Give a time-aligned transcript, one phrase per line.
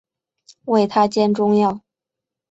[0.65, 1.79] 为她煎中药